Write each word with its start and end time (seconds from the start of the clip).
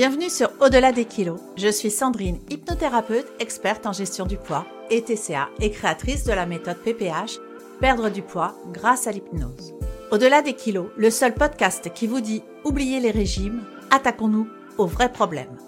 Bienvenue 0.00 0.30
sur 0.30 0.50
Au-delà 0.60 0.92
des 0.92 1.04
kilos. 1.04 1.38
Je 1.58 1.68
suis 1.68 1.90
Sandrine, 1.90 2.40
hypnothérapeute, 2.48 3.30
experte 3.38 3.84
en 3.84 3.92
gestion 3.92 4.24
du 4.24 4.38
poids 4.38 4.64
et 4.88 5.02
TCA 5.02 5.50
et 5.60 5.70
créatrice 5.70 6.24
de 6.24 6.32
la 6.32 6.46
méthode 6.46 6.78
PPH, 6.78 7.38
perdre 7.80 8.08
du 8.08 8.22
poids 8.22 8.54
grâce 8.72 9.06
à 9.06 9.12
l'hypnose. 9.12 9.74
Au-delà 10.10 10.40
des 10.40 10.54
kilos, 10.54 10.88
le 10.96 11.10
seul 11.10 11.34
podcast 11.34 11.92
qui 11.92 12.06
vous 12.06 12.22
dit 12.22 12.42
oubliez 12.64 12.98
les 12.98 13.10
régimes, 13.10 13.62
attaquons-nous 13.90 14.48
aux 14.78 14.86
vrais 14.86 15.12
problèmes. 15.12 15.58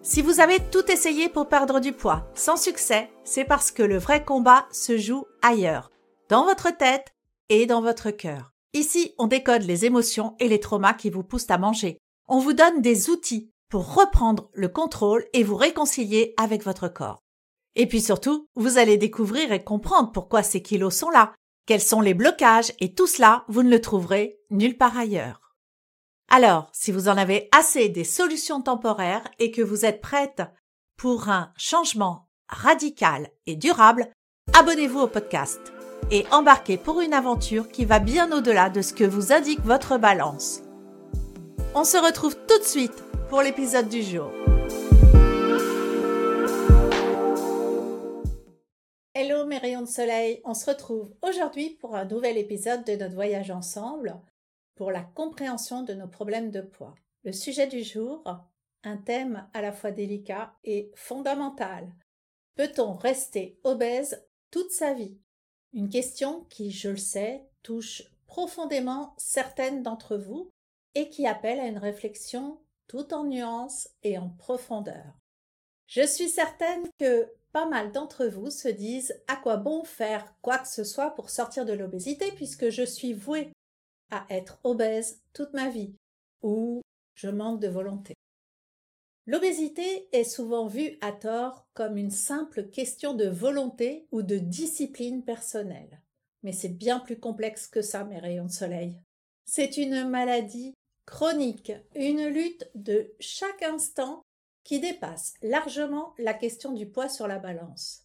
Si 0.00 0.22
vous 0.22 0.38
avez 0.38 0.60
tout 0.70 0.88
essayé 0.88 1.28
pour 1.28 1.48
perdre 1.48 1.80
du 1.80 1.90
poids 1.90 2.30
sans 2.36 2.56
succès, 2.56 3.10
c'est 3.24 3.44
parce 3.44 3.72
que 3.72 3.82
le 3.82 3.98
vrai 3.98 4.24
combat 4.24 4.66
se 4.70 4.96
joue 4.96 5.24
ailleurs, 5.42 5.90
dans 6.28 6.44
votre 6.44 6.70
tête 6.70 7.16
et 7.48 7.66
dans 7.66 7.82
votre 7.82 8.12
cœur. 8.12 8.52
Ici, 8.74 9.12
on 9.18 9.26
décode 9.26 9.62
les 9.62 9.86
émotions 9.86 10.36
et 10.38 10.46
les 10.46 10.60
traumas 10.60 10.94
qui 10.94 11.10
vous 11.10 11.24
poussent 11.24 11.50
à 11.50 11.58
manger. 11.58 11.98
On 12.28 12.38
vous 12.38 12.52
donne 12.52 12.80
des 12.80 13.10
outils 13.10 13.50
pour 13.68 13.94
reprendre 13.94 14.50
le 14.52 14.68
contrôle 14.68 15.24
et 15.32 15.42
vous 15.42 15.56
réconcilier 15.56 16.34
avec 16.36 16.64
votre 16.64 16.88
corps. 16.88 17.22
Et 17.74 17.86
puis 17.86 18.00
surtout, 18.00 18.48
vous 18.56 18.78
allez 18.78 18.96
découvrir 18.96 19.52
et 19.52 19.62
comprendre 19.62 20.12
pourquoi 20.12 20.42
ces 20.42 20.62
kilos 20.62 20.94
sont 20.94 21.10
là, 21.10 21.34
quels 21.66 21.82
sont 21.82 22.00
les 22.00 22.14
blocages 22.14 22.72
et 22.80 22.94
tout 22.94 23.06
cela, 23.06 23.44
vous 23.48 23.62
ne 23.62 23.70
le 23.70 23.80
trouverez 23.80 24.38
nulle 24.50 24.78
part 24.78 24.96
ailleurs. 24.96 25.54
Alors, 26.28 26.70
si 26.72 26.90
vous 26.90 27.08
en 27.08 27.16
avez 27.16 27.48
assez 27.56 27.88
des 27.88 28.04
solutions 28.04 28.60
temporaires 28.60 29.28
et 29.38 29.50
que 29.50 29.62
vous 29.62 29.84
êtes 29.84 30.00
prête 30.00 30.42
pour 30.96 31.28
un 31.28 31.52
changement 31.56 32.28
radical 32.48 33.30
et 33.46 33.56
durable, 33.56 34.10
abonnez-vous 34.54 35.00
au 35.00 35.06
podcast 35.08 35.60
et 36.10 36.24
embarquez 36.30 36.78
pour 36.78 37.00
une 37.00 37.12
aventure 37.12 37.68
qui 37.68 37.84
va 37.84 37.98
bien 37.98 38.30
au-delà 38.32 38.70
de 38.70 38.80
ce 38.80 38.92
que 38.92 39.04
vous 39.04 39.32
indique 39.32 39.60
votre 39.60 39.98
balance. 39.98 40.62
On 41.74 41.84
se 41.84 41.96
retrouve 41.96 42.36
tout 42.48 42.58
de 42.58 42.64
suite 42.64 43.04
pour 43.28 43.42
l'épisode 43.42 43.88
du 43.88 44.02
jour. 44.02 44.30
Hello 49.14 49.46
mes 49.46 49.58
rayons 49.58 49.82
de 49.82 49.88
soleil, 49.88 50.40
on 50.44 50.54
se 50.54 50.70
retrouve 50.70 51.14
aujourd'hui 51.22 51.70
pour 51.70 51.96
un 51.96 52.04
nouvel 52.04 52.38
épisode 52.38 52.84
de 52.84 52.94
notre 52.94 53.14
voyage 53.14 53.50
ensemble 53.50 54.20
pour 54.76 54.92
la 54.92 55.02
compréhension 55.02 55.82
de 55.82 55.94
nos 55.94 56.06
problèmes 56.06 56.50
de 56.50 56.60
poids. 56.60 56.94
Le 57.24 57.32
sujet 57.32 57.66
du 57.66 57.82
jour, 57.82 58.22
un 58.84 58.96
thème 58.96 59.48
à 59.54 59.62
la 59.62 59.72
fois 59.72 59.90
délicat 59.90 60.54
et 60.62 60.92
fondamental. 60.94 61.92
Peut-on 62.54 62.94
rester 62.94 63.58
obèse 63.64 64.24
toute 64.50 64.70
sa 64.70 64.94
vie? 64.94 65.18
Une 65.72 65.88
question 65.88 66.44
qui, 66.50 66.70
je 66.70 66.90
le 66.90 66.96
sais, 66.96 67.44
touche 67.62 68.02
profondément 68.26 69.14
certaines 69.18 69.82
d'entre 69.82 70.16
vous 70.16 70.50
et 70.94 71.08
qui 71.08 71.26
appelle 71.26 71.58
à 71.58 71.66
une 71.66 71.78
réflexion 71.78 72.60
tout 72.88 73.12
en 73.12 73.24
nuances 73.24 73.88
et 74.02 74.18
en 74.18 74.28
profondeur. 74.30 75.18
Je 75.86 76.06
suis 76.06 76.28
certaine 76.28 76.86
que 76.98 77.28
pas 77.52 77.66
mal 77.66 77.92
d'entre 77.92 78.26
vous 78.26 78.50
se 78.50 78.68
disent 78.68 79.14
à 79.28 79.36
quoi 79.36 79.56
bon 79.56 79.84
faire 79.84 80.34
quoi 80.42 80.58
que 80.58 80.68
ce 80.68 80.84
soit 80.84 81.14
pour 81.14 81.30
sortir 81.30 81.64
de 81.64 81.72
l'obésité 81.72 82.30
puisque 82.32 82.70
je 82.70 82.82
suis 82.82 83.14
vouée 83.14 83.50
à 84.10 84.26
être 84.30 84.58
obèse 84.64 85.22
toute 85.32 85.52
ma 85.52 85.68
vie 85.68 85.94
ou 86.42 86.82
je 87.14 87.28
manque 87.28 87.60
de 87.60 87.68
volonté. 87.68 88.14
L'obésité 89.26 90.08
est 90.12 90.24
souvent 90.24 90.66
vue 90.66 90.98
à 91.00 91.12
tort 91.12 91.66
comme 91.74 91.96
une 91.96 92.10
simple 92.10 92.68
question 92.68 93.14
de 93.14 93.26
volonté 93.26 94.06
ou 94.12 94.22
de 94.22 94.38
discipline 94.38 95.24
personnelle. 95.24 96.00
Mais 96.44 96.52
c'est 96.52 96.68
bien 96.68 97.00
plus 97.00 97.18
complexe 97.18 97.66
que 97.66 97.82
ça, 97.82 98.04
mes 98.04 98.20
rayons 98.20 98.44
de 98.44 98.52
soleil. 98.52 99.00
C'est 99.44 99.78
une 99.78 100.08
maladie 100.08 100.74
chronique, 101.06 101.72
une 101.94 102.26
lutte 102.26 102.68
de 102.74 103.14
chaque 103.20 103.62
instant 103.62 104.22
qui 104.64 104.80
dépasse 104.80 105.34
largement 105.42 106.14
la 106.18 106.34
question 106.34 106.72
du 106.72 106.86
poids 106.86 107.08
sur 107.08 107.28
la 107.28 107.38
balance. 107.38 108.02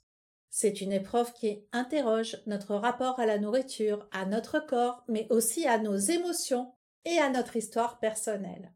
C'est 0.52 0.81
une 0.81 0.92
épreuve 0.92 1.34
qui 1.34 1.66
interroge 1.72 2.38
notre 2.46 2.76
rapport 2.76 3.20
à 3.20 3.26
la 3.26 3.40
nourriture, 3.40 4.08
à 4.12 4.26
notre 4.26 4.59
corps, 4.59 5.03
mais 5.08 5.26
aussi 5.30 5.66
à 5.66 5.80
nos 5.80 5.96
émotions 5.96 6.74
et 7.06 7.18
à 7.18 7.30
notre 7.30 7.56
histoire 7.56 8.00
personnelle. 8.00 8.74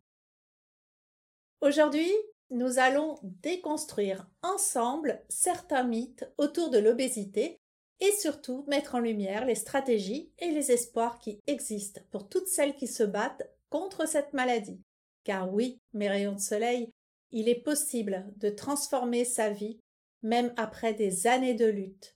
Aujourd'hui, 1.61 2.11
nous 2.49 2.79
allons 2.79 3.19
déconstruire 3.23 4.27
ensemble 4.41 5.21
certains 5.29 5.83
mythes 5.83 6.25
autour 6.37 6.69
de 6.69 6.77
l'obésité 6.77 7.59
et 7.99 8.11
surtout 8.11 8.65
mettre 8.67 8.95
en 8.95 8.99
lumière 8.99 9.45
les 9.45 9.55
stratégies 9.55 10.31
et 10.39 10.51
les 10.51 10.71
espoirs 10.71 11.19
qui 11.19 11.39
existent 11.47 12.01
pour 12.11 12.29
toutes 12.29 12.47
celles 12.47 12.75
qui 12.75 12.87
se 12.87 13.03
battent 13.03 13.49
contre 13.75 14.07
cette 14.07 14.31
maladie. 14.31 14.81
Car 15.25 15.53
oui, 15.53 15.81
mes 15.91 16.07
rayons 16.07 16.31
de 16.31 16.39
soleil, 16.39 16.93
il 17.31 17.49
est 17.49 17.61
possible 17.61 18.25
de 18.37 18.49
transformer 18.49 19.25
sa 19.25 19.49
vie 19.49 19.81
même 20.21 20.53
après 20.55 20.93
des 20.93 21.27
années 21.27 21.55
de 21.55 21.65
lutte. 21.65 22.15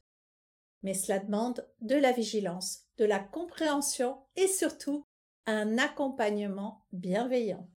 Mais 0.84 0.94
cela 0.94 1.20
demande 1.20 1.68
de 1.82 1.96
la 1.96 2.14
vigilance, 2.14 2.86
de 2.98 3.04
la 3.04 3.20
compréhension 3.20 4.22
et 4.38 4.48
surtout 4.48 5.04
un 5.48 5.78
accompagnement 5.78 6.86
bienveillant. 6.94 7.70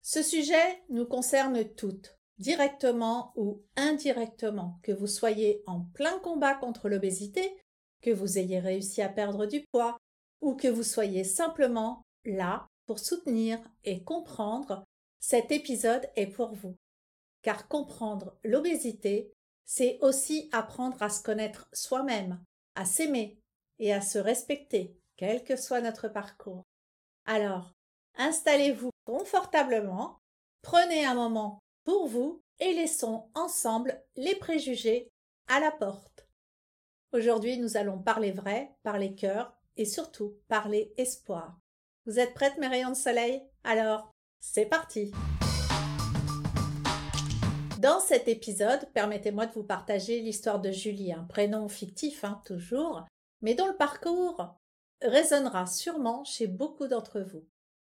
Ce 0.00 0.22
sujet 0.22 0.84
nous 0.90 1.06
concerne 1.06 1.64
toutes, 1.74 2.16
directement 2.38 3.32
ou 3.34 3.64
indirectement, 3.74 4.78
que 4.84 4.92
vous 4.92 5.08
soyez 5.08 5.64
en 5.66 5.80
plein 5.92 6.20
combat 6.20 6.54
contre 6.54 6.88
l'obésité, 6.88 7.60
que 8.00 8.10
vous 8.10 8.38
ayez 8.38 8.60
réussi 8.60 9.02
à 9.02 9.08
perdre 9.08 9.44
du 9.46 9.64
poids, 9.72 9.98
ou 10.40 10.54
que 10.54 10.68
vous 10.68 10.84
soyez 10.84 11.24
simplement 11.24 12.04
là 12.28 12.66
pour 12.86 12.98
soutenir 12.98 13.58
et 13.84 14.02
comprendre, 14.02 14.84
cet 15.20 15.52
épisode 15.52 16.08
est 16.16 16.28
pour 16.28 16.54
vous. 16.54 16.76
Car 17.42 17.68
comprendre 17.68 18.38
l'obésité, 18.44 19.32
c'est 19.64 19.98
aussi 20.00 20.48
apprendre 20.52 21.02
à 21.02 21.10
se 21.10 21.22
connaître 21.22 21.68
soi-même, 21.72 22.42
à 22.74 22.84
s'aimer 22.84 23.38
et 23.78 23.92
à 23.92 24.00
se 24.00 24.18
respecter, 24.18 24.96
quel 25.16 25.44
que 25.44 25.56
soit 25.56 25.80
notre 25.80 26.08
parcours. 26.08 26.64
Alors, 27.26 27.74
installez-vous 28.16 28.90
confortablement, 29.04 30.20
prenez 30.62 31.04
un 31.04 31.14
moment 31.14 31.58
pour 31.84 32.06
vous 32.06 32.42
et 32.60 32.72
laissons 32.72 33.30
ensemble 33.34 34.02
les 34.16 34.34
préjugés 34.36 35.10
à 35.46 35.60
la 35.60 35.70
porte. 35.70 36.26
Aujourd'hui, 37.12 37.58
nous 37.58 37.76
allons 37.76 37.98
parler 37.98 38.32
vrai, 38.32 38.74
parler 38.82 39.14
cœur 39.14 39.54
et 39.76 39.84
surtout 39.84 40.36
parler 40.48 40.92
espoir. 40.96 41.58
Vous 42.08 42.18
êtes 42.18 42.32
prêtes, 42.32 42.56
mes 42.56 42.68
rayons 42.68 42.88
de 42.88 42.96
soleil? 42.96 43.42
Alors, 43.64 44.14
c'est 44.40 44.64
parti 44.64 45.12
Dans 47.80 48.00
cet 48.00 48.28
épisode, 48.28 48.88
permettez-moi 48.94 49.44
de 49.44 49.52
vous 49.52 49.62
partager 49.62 50.22
l'histoire 50.22 50.58
de 50.58 50.70
Julie, 50.70 51.12
un 51.12 51.24
prénom 51.24 51.68
fictif, 51.68 52.24
hein, 52.24 52.40
toujours, 52.46 53.04
mais 53.42 53.54
dont 53.54 53.66
le 53.66 53.76
parcours 53.76 54.56
résonnera 55.02 55.66
sûrement 55.66 56.24
chez 56.24 56.46
beaucoup 56.46 56.86
d'entre 56.86 57.20
vous. 57.20 57.44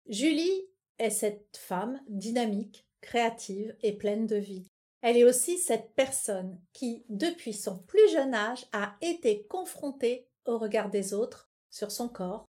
Julie 0.07 0.61
est 0.99 1.09
cette 1.09 1.57
femme 1.57 1.99
dynamique, 2.07 2.85
créative 3.01 3.75
et 3.81 3.93
pleine 3.93 4.27
de 4.27 4.35
vie. 4.35 4.67
Elle 5.01 5.17
est 5.17 5.23
aussi 5.23 5.57
cette 5.57 5.95
personne 5.95 6.61
qui, 6.71 7.03
depuis 7.09 7.53
son 7.53 7.79
plus 7.79 8.11
jeune 8.11 8.35
âge, 8.35 8.67
a 8.73 8.95
été 9.01 9.47
confrontée 9.47 10.27
au 10.45 10.59
regard 10.59 10.91
des 10.91 11.15
autres 11.15 11.49
sur 11.71 11.91
son 11.91 12.09
corps, 12.09 12.45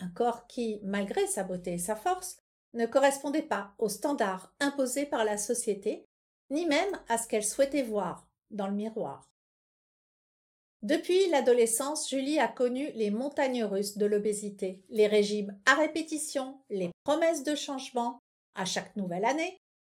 un 0.00 0.08
corps 0.08 0.46
qui, 0.46 0.80
malgré 0.82 1.26
sa 1.26 1.44
beauté 1.44 1.74
et 1.74 1.78
sa 1.78 1.96
force, 1.96 2.38
ne 2.74 2.86
correspondait 2.86 3.42
pas 3.42 3.74
aux 3.78 3.88
standards 3.88 4.52
imposés 4.60 5.06
par 5.06 5.24
la 5.24 5.38
société, 5.38 6.04
ni 6.50 6.66
même 6.66 7.00
à 7.08 7.18
ce 7.18 7.26
qu'elle 7.26 7.44
souhaitait 7.44 7.82
voir 7.82 8.28
dans 8.50 8.66
le 8.66 8.74
miroir. 8.74 9.28
Depuis 10.82 11.28
l'adolescence, 11.30 12.08
Julie 12.08 12.38
a 12.38 12.46
connu 12.46 12.90
les 12.94 13.10
montagnes 13.10 13.64
russes 13.64 13.98
de 13.98 14.06
l'obésité, 14.06 14.84
les 14.90 15.08
régimes 15.08 15.58
à 15.66 15.74
répétition, 15.74 16.60
les 16.70 16.90
promesses 17.02 17.42
de 17.42 17.56
changement 17.56 18.20
à 18.54 18.64
chaque 18.64 18.94
nouvelle 18.94 19.24
année, 19.24 19.58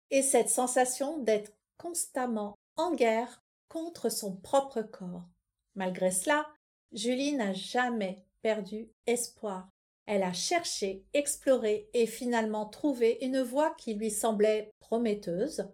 et 0.09 0.21
cette 0.21 0.49
sensation 0.49 1.17
d'être 1.19 1.51
constamment 1.77 2.55
en 2.77 2.93
guerre 2.93 3.43
contre 3.67 4.09
son 4.09 4.35
propre 4.37 4.81
corps. 4.81 5.27
Malgré 5.75 6.11
cela, 6.11 6.47
Julie 6.93 7.33
n'a 7.33 7.53
jamais 7.53 8.25
perdu 8.41 8.89
espoir. 9.05 9.69
Elle 10.11 10.23
a 10.23 10.33
cherché, 10.33 11.05
exploré 11.13 11.87
et 11.93 12.07
finalement 12.07 12.65
trouvé 12.65 13.19
une 13.21 13.43
voie 13.43 13.75
qui 13.75 13.93
lui 13.93 14.09
semblait 14.09 14.73
prometteuse, 14.79 15.69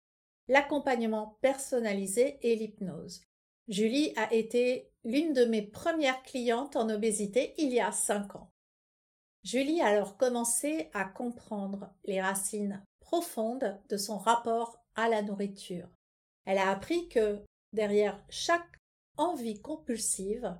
l'accompagnement 0.50 1.38
personnalisé 1.40 2.38
et 2.42 2.58
l'hypnose. 2.58 3.22
Julie 3.70 4.12
a 4.18 4.34
été 4.34 4.92
l'une 5.06 5.32
de 5.32 5.46
mes 5.46 5.62
premières 5.62 6.22
clientes 6.24 6.76
en 6.76 6.90
obésité 6.90 7.54
il 7.58 7.72
y 7.72 7.80
a 7.80 7.94
cinq 7.94 8.36
ans. 8.36 8.52
Julie 9.46 9.80
a 9.80 9.86
alors 9.86 10.18
commencé 10.18 10.90
à 10.94 11.06
comprendre 11.06 11.90
les 12.04 12.22
racines 12.22 12.84
profondes 13.00 13.80
de 13.88 13.96
son 13.96 14.18
rapport 14.18 14.84
à 14.96 15.08
la 15.08 15.22
nourriture. 15.22 15.88
Elle 16.44 16.58
a 16.58 16.72
appris 16.72 17.08
que 17.08 17.42
derrière 17.72 18.22
chaque 18.28 18.82
envie 19.16 19.62
compulsive, 19.62 20.58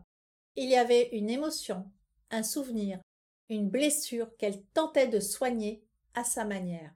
il 0.56 0.70
y 0.70 0.78
avait 0.78 1.10
une 1.10 1.30
émotion, 1.30 1.92
un 2.32 2.42
souvenir, 2.42 3.02
une 3.50 3.70
blessure 3.70 4.36
qu'elle 4.38 4.64
tentait 4.74 5.08
de 5.08 5.20
soigner 5.20 5.84
à 6.14 6.24
sa 6.24 6.46
manière. 6.46 6.94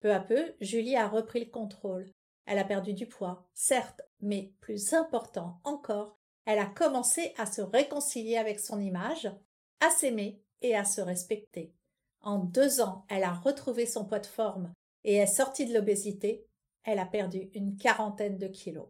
Peu 0.00 0.12
à 0.12 0.20
peu, 0.20 0.54
Julie 0.60 0.96
a 0.96 1.08
repris 1.08 1.44
le 1.44 1.50
contrôle. 1.50 2.10
Elle 2.44 2.58
a 2.58 2.64
perdu 2.64 2.92
du 2.94 3.06
poids, 3.06 3.48
certes, 3.54 4.02
mais 4.20 4.52
plus 4.60 4.92
important 4.92 5.60
encore, 5.64 6.16
elle 6.46 6.60
a 6.60 6.66
commencé 6.66 7.34
à 7.36 7.44
se 7.44 7.60
réconcilier 7.60 8.36
avec 8.36 8.60
son 8.60 8.80
image, 8.80 9.28
à 9.80 9.90
s'aimer 9.90 10.40
et 10.62 10.76
à 10.76 10.84
se 10.84 11.00
respecter. 11.00 11.74
En 12.20 12.38
deux 12.38 12.80
ans, 12.80 13.04
elle 13.08 13.24
a 13.24 13.32
retrouvé 13.32 13.84
son 13.84 14.04
poids 14.04 14.20
de 14.20 14.26
forme 14.26 14.72
et 15.04 15.16
est 15.16 15.26
sortie 15.26 15.66
de 15.66 15.74
l'obésité. 15.74 16.46
Elle 16.84 17.00
a 17.00 17.06
perdu 17.06 17.50
une 17.54 17.76
quarantaine 17.76 18.38
de 18.38 18.46
kilos. 18.46 18.88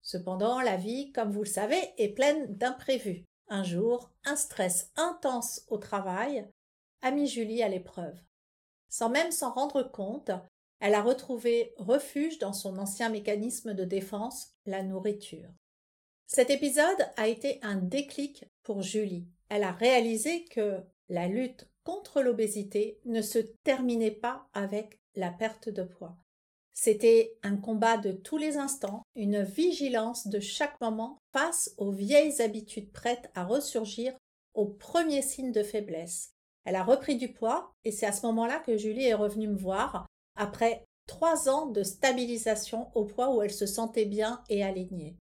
Cependant, 0.00 0.60
la 0.60 0.76
vie, 0.76 1.12
comme 1.12 1.30
vous 1.30 1.42
le 1.42 1.48
savez, 1.48 1.80
est 1.98 2.14
pleine 2.14 2.56
d'imprévus. 2.56 3.24
Un 3.54 3.64
jour, 3.64 4.10
un 4.24 4.34
stress 4.34 4.90
intense 4.96 5.66
au 5.68 5.76
travail 5.76 6.48
a 7.02 7.10
mis 7.10 7.26
Julie 7.26 7.62
à 7.62 7.68
l'épreuve. 7.68 8.18
Sans 8.88 9.10
même 9.10 9.30
s'en 9.30 9.52
rendre 9.52 9.82
compte, 9.82 10.30
elle 10.80 10.94
a 10.94 11.02
retrouvé 11.02 11.74
refuge 11.76 12.38
dans 12.38 12.54
son 12.54 12.78
ancien 12.78 13.10
mécanisme 13.10 13.74
de 13.74 13.84
défense, 13.84 14.54
la 14.64 14.82
nourriture. 14.82 15.50
Cet 16.26 16.48
épisode 16.48 17.06
a 17.18 17.28
été 17.28 17.58
un 17.60 17.76
déclic 17.76 18.46
pour 18.62 18.80
Julie. 18.80 19.28
Elle 19.50 19.64
a 19.64 19.72
réalisé 19.72 20.46
que 20.46 20.80
la 21.10 21.28
lutte 21.28 21.68
contre 21.84 22.22
l'obésité 22.22 23.02
ne 23.04 23.20
se 23.20 23.38
terminait 23.38 24.12
pas 24.12 24.48
avec 24.54 24.98
la 25.14 25.30
perte 25.30 25.68
de 25.68 25.82
poids. 25.82 26.16
C'était 26.74 27.34
un 27.42 27.56
combat 27.56 27.98
de 27.98 28.12
tous 28.12 28.38
les 28.38 28.56
instants, 28.56 29.02
une 29.14 29.42
vigilance 29.42 30.26
de 30.26 30.40
chaque 30.40 30.80
moment 30.80 31.18
face 31.32 31.74
aux 31.76 31.92
vieilles 31.92 32.40
habitudes 32.40 32.90
prêtes 32.92 33.30
à 33.34 33.44
ressurgir 33.44 34.14
aux 34.54 34.66
premiers 34.66 35.22
signes 35.22 35.52
de 35.52 35.62
faiblesse. 35.62 36.32
Elle 36.64 36.76
a 36.76 36.84
repris 36.84 37.16
du 37.16 37.32
poids 37.32 37.72
et 37.84 37.92
c'est 37.92 38.06
à 38.06 38.12
ce 38.12 38.26
moment-là 38.26 38.60
que 38.60 38.76
Julie 38.76 39.06
est 39.06 39.14
revenue 39.14 39.48
me 39.48 39.58
voir 39.58 40.06
après 40.36 40.84
trois 41.06 41.48
ans 41.48 41.66
de 41.66 41.82
stabilisation 41.82 42.90
au 42.94 43.04
poids 43.04 43.34
où 43.34 43.42
elle 43.42 43.52
se 43.52 43.66
sentait 43.66 44.04
bien 44.04 44.42
et 44.48 44.62
alignée. 44.62 45.16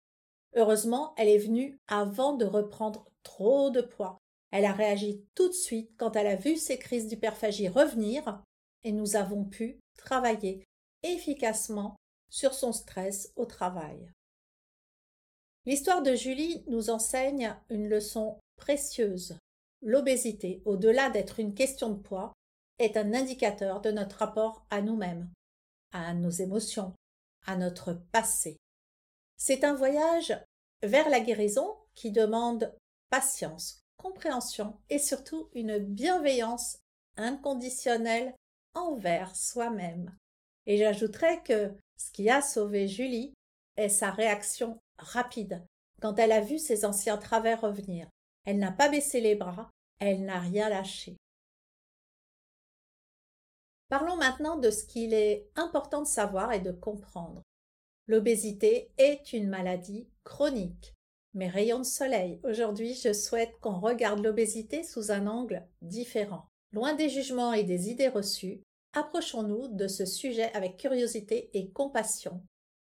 Heureusement, 0.56 1.14
elle 1.18 1.30
est 1.30 1.38
venue 1.38 1.78
avant 1.88 2.34
de 2.34 2.46
reprendre 2.46 3.06
trop 3.24 3.70
de 3.70 3.82
poids. 3.82 4.18
Elle 4.52 4.66
a 4.66 4.74
réagi 4.74 5.24
tout 5.34 5.48
de 5.48 5.54
suite 5.54 5.92
quand 5.98 6.16
elle 6.16 6.28
a 6.28 6.36
vu 6.36 6.58
ses 6.58 6.78
crises 6.78 7.08
d'hyperphagie 7.08 7.70
revenir 7.70 8.42
et 8.84 8.92
nous 8.92 9.16
avons 9.16 9.46
pu 9.46 9.80
travailler 9.98 10.66
efficacement 11.04 11.96
sur 12.30 12.54
son 12.54 12.72
stress 12.72 13.32
au 13.36 13.46
travail. 13.46 14.12
L'histoire 15.66 16.02
de 16.02 16.16
Julie 16.16 16.64
nous 16.68 16.90
enseigne 16.90 17.56
une 17.70 17.88
leçon 17.88 18.40
précieuse. 18.56 19.38
L'obésité, 19.82 20.62
au-delà 20.66 21.10
d'être 21.10 21.40
une 21.40 21.54
question 21.54 21.90
de 21.90 22.00
poids, 22.00 22.34
est 22.80 22.98
un 22.98 23.14
indicateur 23.14 23.82
de 23.82 23.92
notre 23.92 24.18
rapport 24.18 24.66
à 24.70 24.82
nous-mêmes, 24.82 25.30
à 25.92 26.14
nos 26.14 26.30
émotions, 26.30 26.94
à 27.46 27.56
notre 27.56 27.94
passé. 28.12 28.58
C'est 29.38 29.64
un 29.64 29.74
voyage 29.74 30.34
vers 30.82 31.10
la 31.10 31.20
guérison 31.20 31.78
qui 31.94 32.12
demande 32.12 32.76
patience, 33.10 33.82
compréhension 33.98 34.80
et 34.90 35.00
surtout 35.00 35.50
une 35.54 35.78
bienveillance 35.78 36.78
inconditionnelle 37.18 38.34
envers 38.74 39.36
soi-même. 39.36 40.16
Et 40.66 40.78
j'ajouterais 40.78 41.42
que 41.44 41.72
ce 41.98 42.12
qui 42.12 42.30
a 42.30 42.42
sauvé 42.42 42.88
Julie 42.88 43.34
est 43.78 43.90
sa 43.90 44.12
réaction 44.12 44.80
rapide 44.98 45.64
quand 46.02 46.18
elle 46.18 46.32
a 46.32 46.42
vu 46.42 46.58
ses 46.58 46.84
anciens 46.86 47.18
travers 47.18 47.62
revenir. 47.62 48.08
Elle 48.46 48.58
n'a 48.58 48.72
pas 48.72 48.90
baissé 48.90 49.22
les 49.22 49.36
bras, 49.36 49.70
elle 50.00 50.26
n'a 50.26 50.40
rien 50.40 50.70
lâché. 50.70 51.16
Parlons 53.90 54.16
maintenant 54.16 54.58
de 54.58 54.72
ce 54.72 54.86
qu'il 54.86 55.14
est 55.14 55.50
important 55.56 56.02
de 56.02 56.08
savoir 56.08 56.54
et 56.54 56.60
de 56.60 56.72
comprendre. 56.72 57.44
L'obésité 58.08 58.90
est 58.98 59.34
une 59.34 59.50
maladie 59.50 60.08
chronique. 60.24 60.94
Mes 61.34 61.48
rayons 61.48 61.80
de 61.80 61.86
soleil, 61.86 62.40
aujourd'hui 62.44 62.94
je 62.96 63.14
souhaite 63.14 63.58
qu'on 63.62 63.80
regarde 63.80 64.24
l'obésité 64.24 64.84
sous 64.84 65.12
un 65.12 65.28
angle 65.28 65.66
différent. 65.82 66.46
Loin 66.74 66.94
des 66.94 67.10
jugements 67.10 67.54
et 67.54 67.64
des 67.64 67.90
idées 67.90 68.08
reçues, 68.08 68.62
Approchons-nous 68.94 69.70
de 69.70 69.88
ce 69.88 70.06
sujet 70.06 70.52
avec 70.54 70.78
curiosité 70.78 71.50
et 71.54 71.72
compassion. 71.72 72.44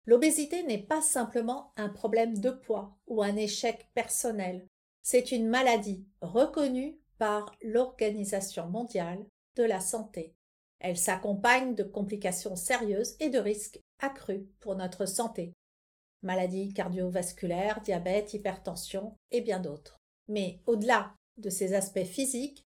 L'obésité 0.06 0.62
n'est 0.65 0.83
pas 0.83 1.01
simplement 1.01 1.73
un 1.77 1.89
problème 1.89 2.39
de 2.39 2.51
poids 2.51 2.99
ou 3.06 3.23
un 3.23 3.37
échec 3.37 3.89
personnel. 3.95 4.67
C'est 5.03 5.33
une 5.33 5.49
maladie 5.49 6.05
reconnue 6.21 6.99
par 7.19 7.55
l'Organisation 7.62 8.67
mondiale 8.69 9.25
de 9.56 9.62
la 9.62 9.81
santé. 9.81 10.35
Elle 10.81 10.99
s'accompagne 10.99 11.75
de 11.75 11.85
complications 11.85 12.56
sérieuses 12.56 13.17
et 13.21 13.31
de 13.31 13.39
risques 13.39 13.81
accrus 14.01 14.45
pour 14.61 14.77
notre 14.77 15.06
santé. 15.06 15.55
Maladies 16.23 16.75
cardiovasculaires, 16.75 17.81
diabète, 17.81 18.35
hypertension 18.35 19.17
et 19.31 19.41
bien 19.41 19.61
d'autres. 19.61 19.97
Mais 20.29 20.61
au-delà 20.67 21.15
de 21.39 21.49
ces 21.51 21.75
aspects 21.75 22.05
physiques, 22.05 22.63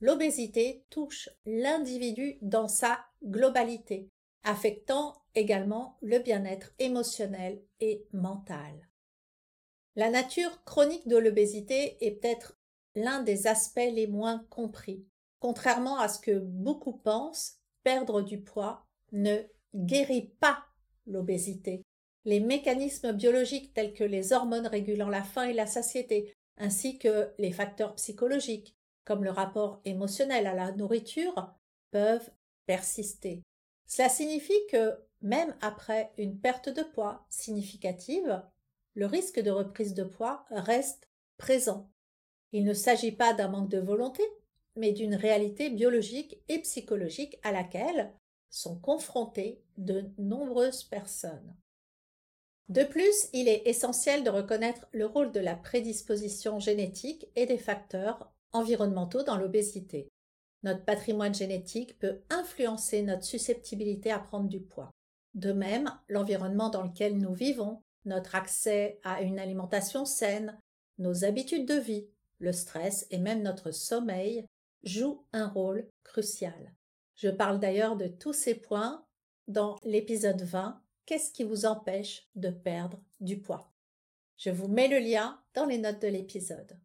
L'obésité 0.00 0.84
touche 0.90 1.28
l'individu 1.44 2.38
dans 2.40 2.68
sa 2.68 3.04
globalité, 3.24 4.08
affectant 4.44 5.14
également 5.34 5.98
le 6.00 6.18
bien-être 6.20 6.72
émotionnel 6.78 7.60
et 7.80 8.06
mental. 8.12 8.88
La 9.96 10.10
nature 10.10 10.62
chronique 10.64 11.08
de 11.08 11.16
l'obésité 11.16 11.96
est 12.00 12.12
peut-être 12.12 12.56
l'un 12.94 13.22
des 13.22 13.48
aspects 13.48 13.90
les 13.92 14.06
moins 14.06 14.46
compris. 14.50 15.04
Contrairement 15.40 15.98
à 15.98 16.08
ce 16.08 16.20
que 16.20 16.38
beaucoup 16.38 16.92
pensent, 16.92 17.58
perdre 17.82 18.22
du 18.22 18.40
poids 18.40 18.86
ne 19.12 19.42
guérit 19.74 20.30
pas 20.40 20.64
l'obésité. 21.06 21.82
Les 22.24 22.40
mécanismes 22.40 23.12
biologiques 23.12 23.74
tels 23.74 23.92
que 23.92 24.04
les 24.04 24.32
hormones 24.32 24.66
régulant 24.66 25.08
la 25.08 25.22
faim 25.22 25.44
et 25.44 25.52
la 25.52 25.66
satiété, 25.66 26.32
ainsi 26.58 26.98
que 26.98 27.32
les 27.38 27.52
facteurs 27.52 27.94
psychologiques, 27.94 28.77
le 29.24 29.30
rapport 29.30 29.80
émotionnel 29.84 30.46
à 30.46 30.54
la 30.54 30.72
nourriture, 30.72 31.54
peuvent 31.90 32.30
persister. 32.66 33.42
Cela 33.86 34.08
signifie 34.08 34.66
que 34.70 34.98
même 35.22 35.56
après 35.60 36.12
une 36.18 36.38
perte 36.38 36.68
de 36.68 36.82
poids 36.82 37.26
significative, 37.30 38.42
le 38.94 39.06
risque 39.06 39.40
de 39.40 39.50
reprise 39.50 39.94
de 39.94 40.04
poids 40.04 40.44
reste 40.50 41.08
présent. 41.38 41.90
Il 42.52 42.64
ne 42.64 42.74
s'agit 42.74 43.12
pas 43.12 43.32
d'un 43.32 43.48
manque 43.48 43.70
de 43.70 43.78
volonté, 43.78 44.22
mais 44.76 44.92
d'une 44.92 45.14
réalité 45.14 45.70
biologique 45.70 46.38
et 46.48 46.60
psychologique 46.60 47.38
à 47.42 47.52
laquelle 47.52 48.12
sont 48.50 48.78
confrontées 48.78 49.62
de 49.76 50.04
nombreuses 50.18 50.84
personnes. 50.84 51.56
De 52.68 52.84
plus, 52.84 53.28
il 53.32 53.48
est 53.48 53.62
essentiel 53.66 54.24
de 54.24 54.30
reconnaître 54.30 54.86
le 54.92 55.06
rôle 55.06 55.32
de 55.32 55.40
la 55.40 55.56
prédisposition 55.56 56.60
génétique 56.60 57.26
et 57.34 57.46
des 57.46 57.58
facteurs 57.58 58.30
environnementaux 58.52 59.22
dans 59.22 59.36
l'obésité. 59.36 60.08
Notre 60.62 60.84
patrimoine 60.84 61.34
génétique 61.34 61.98
peut 61.98 62.20
influencer 62.30 63.02
notre 63.02 63.24
susceptibilité 63.24 64.10
à 64.10 64.18
prendre 64.18 64.48
du 64.48 64.60
poids. 64.60 64.90
De 65.34 65.52
même, 65.52 65.90
l'environnement 66.08 66.68
dans 66.68 66.82
lequel 66.82 67.18
nous 67.18 67.34
vivons, 67.34 67.82
notre 68.04 68.34
accès 68.34 68.98
à 69.04 69.22
une 69.22 69.38
alimentation 69.38 70.04
saine, 70.04 70.58
nos 70.98 71.24
habitudes 71.24 71.66
de 71.66 71.78
vie, 71.78 72.08
le 72.38 72.52
stress 72.52 73.06
et 73.10 73.18
même 73.18 73.42
notre 73.42 73.70
sommeil 73.70 74.46
jouent 74.82 75.24
un 75.32 75.46
rôle 75.46 75.88
crucial. 76.02 76.74
Je 77.14 77.28
parle 77.28 77.60
d'ailleurs 77.60 77.96
de 77.96 78.06
tous 78.06 78.32
ces 78.32 78.54
points 78.54 79.04
dans 79.46 79.76
l'épisode 79.82 80.42
20 80.42 80.80
Qu'est-ce 81.08 81.32
qui 81.32 81.42
vous 81.42 81.64
empêche 81.64 82.28
de 82.34 82.50
perdre 82.50 83.00
du 83.18 83.40
poids? 83.40 83.72
Je 84.36 84.50
vous 84.50 84.68
mets 84.68 84.88
le 84.88 84.98
lien 84.98 85.42
dans 85.54 85.64
les 85.64 85.78
notes 85.78 86.02
de 86.02 86.08
l'épisode. 86.08 86.78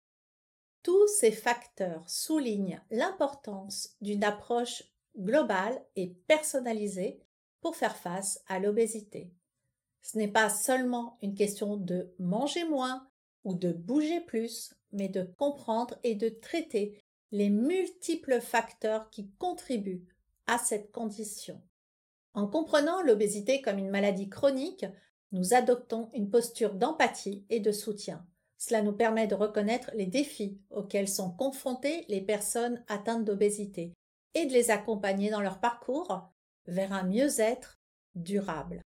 Tous 0.84 1.08
ces 1.08 1.32
facteurs 1.32 2.08
soulignent 2.10 2.82
l'importance 2.92 3.96
d'une 4.02 4.24
approche 4.24 4.84
globale 5.18 5.82
et 5.96 6.10
personnalisée 6.28 7.22
pour 7.62 7.78
faire 7.78 7.96
face 7.96 8.44
à 8.48 8.60
l'obésité. 8.60 9.32
Ce 10.02 10.18
n'est 10.18 10.32
pas 10.32 10.50
seulement 10.50 11.18
une 11.22 11.36
question 11.36 11.78
de 11.78 12.14
manger 12.20 12.66
moins 12.66 13.08
ou 13.46 13.54
de 13.54 13.72
bouger 13.72 14.20
plus, 14.20 14.74
mais 14.92 15.08
de 15.08 15.24
comprendre 15.24 15.98
et 16.04 16.16
de 16.16 16.28
traiter 16.28 17.02
les 17.32 17.50
multiples 17.50 18.42
facteurs 18.42 19.10
qui 19.10 19.30
contribuent 19.40 20.06
à 20.48 20.58
cette 20.58 20.92
condition. 20.92 21.62
En 22.34 22.48
comprenant 22.48 23.02
l'obésité 23.02 23.62
comme 23.62 23.78
une 23.78 23.90
maladie 23.90 24.30
chronique, 24.30 24.86
nous 25.32 25.54
adoptons 25.54 26.10
une 26.14 26.30
posture 26.30 26.76
d'empathie 26.76 27.46
et 27.50 27.60
de 27.60 27.72
soutien. 27.72 28.26
Cela 28.66 28.82
nous 28.82 28.94
permet 28.94 29.28
de 29.28 29.36
reconnaître 29.36 29.92
les 29.94 30.06
défis 30.06 30.58
auxquels 30.70 31.10
sont 31.10 31.32
confrontées 31.32 32.06
les 32.08 32.22
personnes 32.22 32.82
atteintes 32.88 33.26
d'obésité 33.26 33.94
et 34.36 34.46
de 34.46 34.54
les 34.54 34.72
accompagner 34.72 35.30
dans 35.30 35.42
leur 35.42 35.60
parcours 35.60 36.32
vers 36.68 36.94
un 36.94 37.04
mieux-être 37.04 37.78
durable. 38.16 38.82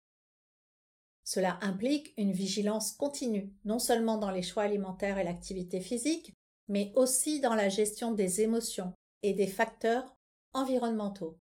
Cela 1.25 1.59
implique 1.61 2.15
une 2.17 2.33
vigilance 2.33 2.93
continue, 2.93 3.53
non 3.67 3.79
seulement 3.79 4.17
dans 4.17 4.31
les 4.31 4.41
choix 4.41 4.63
alimentaires 4.63 5.19
et 5.19 5.25
l'activité 5.25 5.83
physique, 5.83 6.33
mais 6.69 6.91
aussi 6.95 7.41
dans 7.41 7.55
la 7.55 7.69
gestion 7.69 8.13
des 8.13 8.41
émotions 8.41 8.95
et 9.23 9.35
des 9.35 9.47
facteurs 9.47 10.17
environnementaux. 10.55 11.37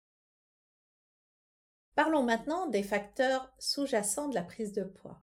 Parlons 1.95 2.25
maintenant 2.25 2.67
des 2.67 2.83
facteurs 2.83 3.55
sous-jacents 3.61 4.27
de 4.27 4.35
la 4.35 4.43
prise 4.43 4.73
de 4.73 4.83
poids. 4.83 5.24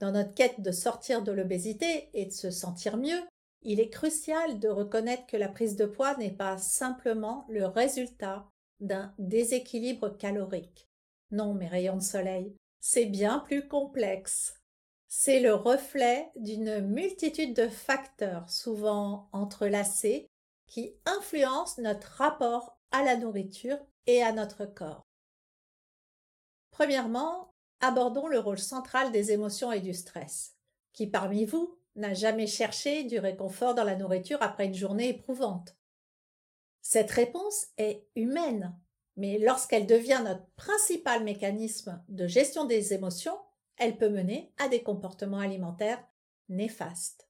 Dans 0.00 0.12
notre 0.12 0.34
quête 0.34 0.60
de 0.60 0.72
sortir 0.72 1.22
de 1.22 1.32
l'obésité 1.32 2.10
et 2.12 2.26
de 2.26 2.32
se 2.32 2.50
sentir 2.50 2.96
mieux, 2.96 3.22
il 3.62 3.80
est 3.80 3.90
crucial 3.90 4.58
de 4.58 4.68
reconnaître 4.68 5.26
que 5.26 5.36
la 5.36 5.48
prise 5.48 5.76
de 5.76 5.86
poids 5.86 6.16
n'est 6.16 6.30
pas 6.30 6.58
simplement 6.58 7.46
le 7.48 7.66
résultat 7.66 8.46
d'un 8.80 9.14
déséquilibre 9.18 10.16
calorique. 10.16 10.86
Non, 11.30 11.54
mes 11.54 11.66
rayons 11.66 11.96
de 11.96 12.02
soleil, 12.02 12.54
c'est 12.80 13.06
bien 13.06 13.40
plus 13.40 13.66
complexe. 13.66 14.60
C'est 15.08 15.40
le 15.40 15.54
reflet 15.54 16.30
d'une 16.36 16.80
multitude 16.80 17.54
de 17.54 17.68
facteurs, 17.68 18.48
souvent 18.50 19.28
entrelacés, 19.32 20.28
qui 20.66 20.94
influencent 21.06 21.80
notre 21.80 22.08
rapport 22.18 22.78
à 22.90 23.02
la 23.02 23.16
nourriture 23.16 23.78
et 24.06 24.22
à 24.22 24.32
notre 24.32 24.66
corps. 24.66 25.02
Premièrement, 26.70 27.54
abordons 27.80 28.28
le 28.28 28.38
rôle 28.38 28.58
central 28.58 29.12
des 29.12 29.32
émotions 29.32 29.72
et 29.72 29.80
du 29.80 29.94
stress. 29.94 30.54
Qui 30.92 31.06
parmi 31.06 31.44
vous 31.44 31.78
n'a 31.94 32.14
jamais 32.14 32.46
cherché 32.46 33.04
du 33.04 33.18
réconfort 33.18 33.74
dans 33.74 33.84
la 33.84 33.96
nourriture 33.96 34.42
après 34.42 34.66
une 34.66 34.74
journée 34.74 35.10
éprouvante 35.10 35.76
Cette 36.82 37.10
réponse 37.10 37.66
est 37.78 38.06
humaine, 38.14 38.76
mais 39.16 39.38
lorsqu'elle 39.38 39.86
devient 39.86 40.22
notre 40.24 40.46
principal 40.56 41.24
mécanisme 41.24 42.02
de 42.08 42.26
gestion 42.26 42.64
des 42.64 42.92
émotions, 42.92 43.38
elle 43.76 43.96
peut 43.96 44.08
mener 44.08 44.52
à 44.58 44.68
des 44.68 44.82
comportements 44.82 45.38
alimentaires 45.38 46.02
néfastes. 46.48 47.28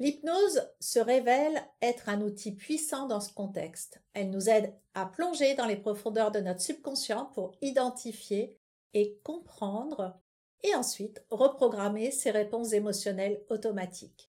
L'hypnose 0.00 0.62
se 0.78 1.00
révèle 1.00 1.60
être 1.82 2.08
un 2.08 2.20
outil 2.20 2.52
puissant 2.52 3.08
dans 3.08 3.20
ce 3.20 3.32
contexte. 3.32 4.00
Elle 4.14 4.30
nous 4.30 4.48
aide 4.48 4.72
à 4.94 5.06
plonger 5.06 5.54
dans 5.54 5.66
les 5.66 5.76
profondeurs 5.76 6.30
de 6.30 6.38
notre 6.38 6.60
subconscient 6.60 7.26
pour 7.34 7.56
identifier 7.62 8.56
et 8.94 9.18
comprendre 9.24 10.18
et 10.62 10.74
ensuite 10.74 11.24
reprogrammer 11.30 12.10
ces 12.10 12.30
réponses 12.30 12.72
émotionnelles 12.72 13.42
automatiques. 13.48 14.30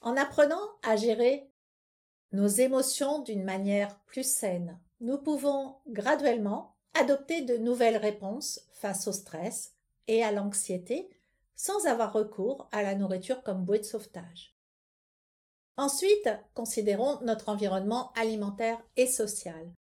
En 0.00 0.16
apprenant 0.16 0.68
à 0.82 0.96
gérer 0.96 1.50
nos 2.32 2.46
émotions 2.46 3.20
d'une 3.20 3.44
manière 3.44 3.98
plus 4.00 4.28
saine, 4.28 4.80
nous 5.00 5.18
pouvons 5.18 5.76
graduellement 5.88 6.76
adopter 6.94 7.42
de 7.42 7.56
nouvelles 7.56 7.96
réponses 7.96 8.60
face 8.72 9.08
au 9.08 9.12
stress 9.12 9.74
et 10.06 10.22
à 10.22 10.32
l'anxiété 10.32 11.08
sans 11.56 11.86
avoir 11.86 12.12
recours 12.12 12.68
à 12.72 12.82
la 12.82 12.94
nourriture 12.94 13.42
comme 13.42 13.64
bouée 13.64 13.78
de 13.78 13.84
sauvetage. 13.84 14.54
Ensuite, 15.76 16.28
considérons 16.54 17.20
notre 17.22 17.48
environnement 17.48 18.12
alimentaire 18.12 18.80
et 18.96 19.06
social. 19.06 19.72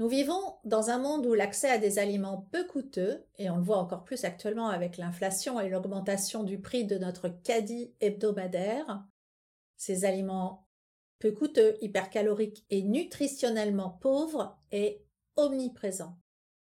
Nous 0.00 0.08
vivons 0.08 0.56
dans 0.64 0.88
un 0.88 0.96
monde 0.96 1.26
où 1.26 1.34
l'accès 1.34 1.68
à 1.68 1.76
des 1.76 1.98
aliments 1.98 2.48
peu 2.52 2.66
coûteux, 2.66 3.22
et 3.36 3.50
on 3.50 3.58
le 3.58 3.62
voit 3.62 3.76
encore 3.76 4.02
plus 4.02 4.24
actuellement 4.24 4.68
avec 4.68 4.96
l'inflation 4.96 5.60
et 5.60 5.68
l'augmentation 5.68 6.42
du 6.42 6.58
prix 6.58 6.86
de 6.86 6.96
notre 6.96 7.28
caddie 7.28 7.92
hebdomadaire, 8.00 9.04
ces 9.76 10.06
aliments 10.06 10.66
peu 11.18 11.32
coûteux, 11.32 11.76
hypercaloriques 11.82 12.64
et 12.70 12.80
nutritionnellement 12.80 13.90
pauvres 13.90 14.58
est 14.70 15.04
omniprésent. 15.36 16.16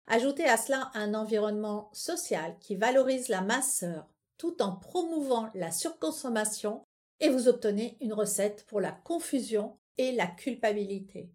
Ajoutez 0.06 0.48
à 0.48 0.56
cela 0.56 0.90
un 0.94 1.12
environnement 1.12 1.90
social 1.92 2.56
qui 2.60 2.76
valorise 2.76 3.28
la 3.28 3.42
masseur 3.42 4.08
tout 4.38 4.62
en 4.62 4.74
promouvant 4.74 5.50
la 5.54 5.70
surconsommation 5.70 6.82
et 7.20 7.28
vous 7.28 7.46
obtenez 7.46 7.98
une 8.00 8.14
recette 8.14 8.64
pour 8.64 8.80
la 8.80 8.92
confusion 8.92 9.76
et 9.98 10.12
la 10.12 10.28
culpabilité. 10.28 11.30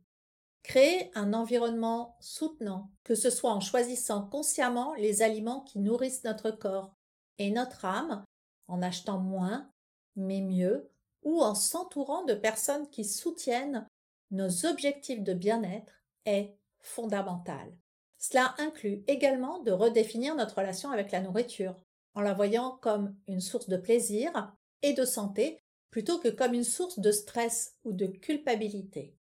Créer 0.63 1.11
un 1.13 1.33
environnement 1.33 2.15
soutenant, 2.21 2.89
que 3.03 3.15
ce 3.15 3.29
soit 3.29 3.51
en 3.51 3.59
choisissant 3.59 4.25
consciemment 4.27 4.93
les 4.95 5.21
aliments 5.21 5.61
qui 5.61 5.79
nourrissent 5.79 6.23
notre 6.23 6.51
corps 6.51 6.95
et 7.37 7.51
notre 7.51 7.85
âme, 7.85 8.23
en 8.67 8.81
achetant 8.81 9.19
moins, 9.19 9.69
mais 10.15 10.41
mieux, 10.41 10.89
ou 11.23 11.41
en 11.41 11.53
s'entourant 11.53 12.23
de 12.23 12.33
personnes 12.33 12.89
qui 12.89 13.03
soutiennent 13.05 13.87
nos 14.31 14.65
objectifs 14.65 15.21
de 15.21 15.33
bien-être, 15.33 15.93
est 16.25 16.55
fondamental. 16.79 17.77
Cela 18.17 18.55
inclut 18.57 19.03
également 19.07 19.59
de 19.59 19.71
redéfinir 19.71 20.35
notre 20.35 20.59
relation 20.59 20.91
avec 20.91 21.11
la 21.11 21.21
nourriture, 21.21 21.75
en 22.15 22.21
la 22.21 22.33
voyant 22.33 22.77
comme 22.81 23.15
une 23.27 23.41
source 23.41 23.67
de 23.67 23.77
plaisir 23.77 24.55
et 24.81 24.93
de 24.93 25.03
santé 25.03 25.59
plutôt 25.89 26.19
que 26.19 26.29
comme 26.29 26.53
une 26.53 26.63
source 26.63 26.99
de 26.99 27.11
stress 27.11 27.75
ou 27.83 27.91
de 27.91 28.07
culpabilité. 28.07 29.15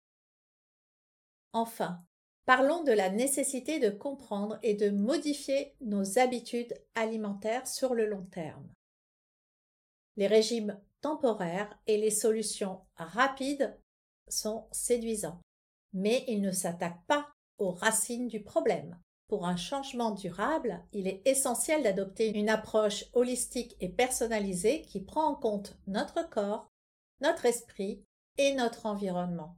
Enfin, 1.52 2.02
parlons 2.46 2.84
de 2.84 2.92
la 2.92 3.10
nécessité 3.10 3.80
de 3.80 3.90
comprendre 3.90 4.58
et 4.62 4.74
de 4.74 4.90
modifier 4.90 5.74
nos 5.80 6.18
habitudes 6.18 6.74
alimentaires 6.94 7.66
sur 7.66 7.94
le 7.94 8.06
long 8.06 8.24
terme. 8.26 8.68
Les 10.16 10.26
régimes 10.26 10.80
temporaires 11.00 11.78
et 11.86 11.96
les 11.96 12.10
solutions 12.10 12.80
rapides 12.96 13.76
sont 14.28 14.68
séduisants, 14.70 15.40
mais 15.92 16.24
ils 16.28 16.40
ne 16.40 16.52
s'attaquent 16.52 17.06
pas 17.06 17.28
aux 17.58 17.70
racines 17.70 18.28
du 18.28 18.42
problème. 18.42 18.98
Pour 19.28 19.46
un 19.46 19.56
changement 19.56 20.10
durable, 20.10 20.82
il 20.92 21.06
est 21.06 21.22
essentiel 21.24 21.84
d'adopter 21.84 22.36
une 22.36 22.48
approche 22.48 23.04
holistique 23.12 23.76
et 23.80 23.88
personnalisée 23.88 24.82
qui 24.82 25.00
prend 25.00 25.24
en 25.24 25.36
compte 25.36 25.78
notre 25.86 26.28
corps, 26.28 26.66
notre 27.20 27.46
esprit 27.46 28.02
et 28.38 28.54
notre 28.54 28.86
environnement. 28.86 29.56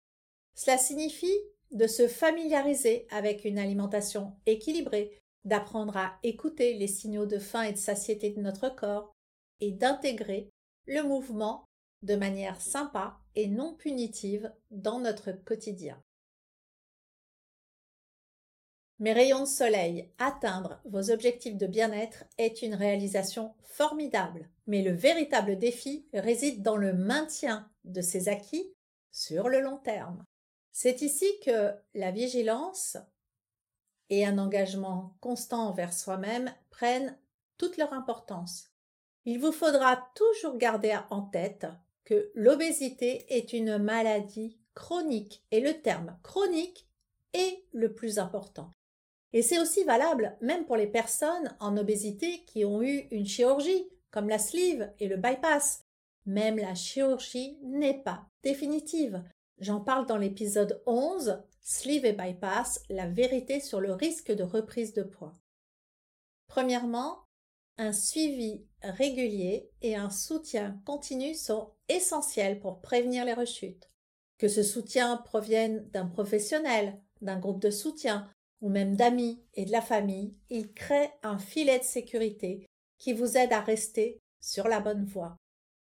Cela 0.54 0.76
signifie 0.76 1.38
de 1.72 1.86
se 1.86 2.06
familiariser 2.06 3.06
avec 3.10 3.44
une 3.44 3.58
alimentation 3.58 4.36
équilibrée, 4.46 5.18
d'apprendre 5.44 5.96
à 5.96 6.18
écouter 6.22 6.74
les 6.74 6.86
signaux 6.86 7.26
de 7.26 7.38
faim 7.38 7.62
et 7.62 7.72
de 7.72 7.78
satiété 7.78 8.30
de 8.30 8.40
notre 8.40 8.68
corps 8.68 9.12
et 9.60 9.72
d'intégrer 9.72 10.50
le 10.86 11.02
mouvement 11.02 11.64
de 12.02 12.14
manière 12.14 12.60
sympa 12.60 13.18
et 13.34 13.48
non 13.48 13.74
punitive 13.74 14.52
dans 14.70 15.00
notre 15.00 15.32
quotidien. 15.32 16.02
Mes 18.98 19.12
rayons 19.12 19.40
de 19.40 19.46
soleil, 19.46 20.08
atteindre 20.18 20.80
vos 20.84 21.10
objectifs 21.10 21.56
de 21.56 21.66
bien-être 21.66 22.24
est 22.38 22.62
une 22.62 22.74
réalisation 22.74 23.54
formidable, 23.64 24.48
mais 24.66 24.82
le 24.82 24.92
véritable 24.92 25.58
défi 25.58 26.06
réside 26.12 26.62
dans 26.62 26.76
le 26.76 26.92
maintien 26.92 27.68
de 27.84 28.00
ces 28.00 28.28
acquis 28.28 28.72
sur 29.10 29.48
le 29.48 29.60
long 29.60 29.78
terme. 29.78 30.24
C'est 30.72 31.02
ici 31.02 31.26
que 31.44 31.72
la 31.94 32.10
vigilance 32.10 32.96
et 34.10 34.26
un 34.26 34.38
engagement 34.38 35.14
constant 35.20 35.68
envers 35.68 35.92
soi-même 35.92 36.52
prennent 36.70 37.16
toute 37.58 37.76
leur 37.76 37.92
importance. 37.92 38.70
Il 39.24 39.38
vous 39.38 39.52
faudra 39.52 40.08
toujours 40.14 40.56
garder 40.56 40.98
en 41.10 41.22
tête 41.22 41.66
que 42.04 42.32
l'obésité 42.34 43.24
est 43.28 43.52
une 43.52 43.78
maladie 43.78 44.58
chronique 44.74 45.44
et 45.50 45.60
le 45.60 45.80
terme 45.80 46.18
chronique 46.22 46.88
est 47.32 47.62
le 47.72 47.94
plus 47.94 48.18
important. 48.18 48.70
Et 49.32 49.42
c'est 49.42 49.60
aussi 49.60 49.84
valable 49.84 50.36
même 50.40 50.64
pour 50.64 50.76
les 50.76 50.86
personnes 50.86 51.54
en 51.60 51.76
obésité 51.76 52.44
qui 52.46 52.64
ont 52.64 52.82
eu 52.82 53.06
une 53.10 53.26
chirurgie 53.26 53.88
comme 54.10 54.28
la 54.28 54.38
sleeve 54.38 54.92
et 54.98 55.08
le 55.08 55.16
bypass. 55.16 55.84
Même 56.26 56.56
la 56.56 56.74
chirurgie 56.74 57.58
n'est 57.62 58.02
pas 58.02 58.26
définitive. 58.42 59.22
J'en 59.62 59.78
parle 59.78 60.06
dans 60.06 60.16
l'épisode 60.16 60.82
11, 60.86 61.40
Sleeve 61.60 62.04
et 62.04 62.12
Bypass, 62.12 62.82
la 62.90 63.06
vérité 63.06 63.60
sur 63.60 63.80
le 63.80 63.92
risque 63.92 64.32
de 64.32 64.42
reprise 64.42 64.92
de 64.92 65.04
poids. 65.04 65.34
Premièrement, 66.48 67.28
un 67.78 67.92
suivi 67.92 68.66
régulier 68.82 69.70
et 69.80 69.94
un 69.94 70.10
soutien 70.10 70.82
continu 70.84 71.36
sont 71.36 71.74
essentiels 71.88 72.58
pour 72.58 72.80
prévenir 72.80 73.24
les 73.24 73.34
rechutes. 73.34 73.88
Que 74.36 74.48
ce 74.48 74.64
soutien 74.64 75.18
provienne 75.18 75.88
d'un 75.90 76.06
professionnel, 76.06 77.00
d'un 77.20 77.38
groupe 77.38 77.62
de 77.62 77.70
soutien 77.70 78.28
ou 78.62 78.68
même 78.68 78.96
d'amis 78.96 79.44
et 79.54 79.64
de 79.64 79.70
la 79.70 79.80
famille, 79.80 80.34
il 80.50 80.72
crée 80.72 81.12
un 81.22 81.38
filet 81.38 81.78
de 81.78 81.84
sécurité 81.84 82.66
qui 82.98 83.12
vous 83.12 83.36
aide 83.36 83.52
à 83.52 83.60
rester 83.60 84.18
sur 84.40 84.66
la 84.66 84.80
bonne 84.80 85.04
voie. 85.04 85.36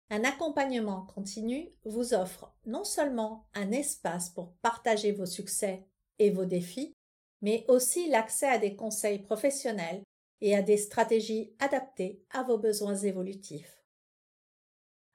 Un 0.10 0.24
accompagnement 0.24 1.06
continu 1.06 1.70
vous 1.84 2.14
offre 2.14 2.54
non 2.66 2.84
seulement 2.84 3.48
un 3.54 3.72
espace 3.72 4.30
pour 4.30 4.54
partager 4.62 5.12
vos 5.12 5.26
succès 5.26 5.86
et 6.18 6.30
vos 6.30 6.46
défis, 6.46 6.94
mais 7.42 7.66
aussi 7.68 8.10
l'accès 8.10 8.48
à 8.48 8.58
des 8.58 8.76
conseils 8.76 9.20
professionnels 9.20 10.02
et 10.42 10.56
à 10.56 10.62
des 10.62 10.78
stratégies 10.78 11.54
adaptées 11.60 12.24
à 12.30 12.44
vos 12.44 12.58
besoins 12.58 12.96
évolutifs. 12.96 13.84